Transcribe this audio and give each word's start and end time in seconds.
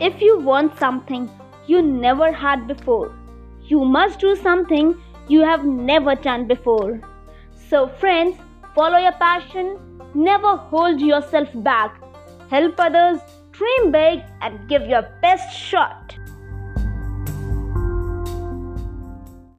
If 0.00 0.20
you 0.22 0.38
want 0.38 0.78
something 0.78 1.28
you 1.66 1.82
never 1.82 2.30
had 2.30 2.68
before, 2.68 3.12
you 3.64 3.84
must 3.84 4.20
do 4.20 4.36
something 4.36 4.94
you 5.26 5.40
have 5.40 5.64
never 5.64 6.14
done 6.14 6.46
before. 6.46 7.00
So, 7.68 7.88
friends, 7.88 8.36
follow 8.76 8.98
your 8.98 9.12
passion, 9.12 9.76
never 10.14 10.56
hold 10.56 11.00
yourself 11.00 11.48
back, 11.64 12.00
help 12.48 12.78
others, 12.78 13.18
dream 13.50 13.90
big, 13.90 14.22
and 14.40 14.68
give 14.68 14.86
your 14.86 15.02
best 15.20 15.52
shot. 15.52 16.07